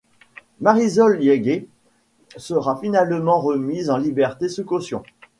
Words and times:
Marisol 0.61 1.21
Yagüe 1.21 1.67
sera 2.35 2.75
finalement 2.75 3.39
remise 3.39 3.91
en 3.91 3.97
liberté 3.97 4.49
sous 4.49 4.65
caution. 4.65 5.03